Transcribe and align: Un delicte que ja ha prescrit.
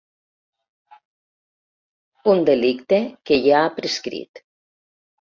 Un 2.35 2.43
delicte 2.51 3.01
que 3.31 3.41
ja 3.47 3.57
ha 3.63 3.73
prescrit. 3.81 4.47